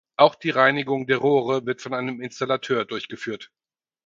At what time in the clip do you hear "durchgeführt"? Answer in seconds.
2.85-3.51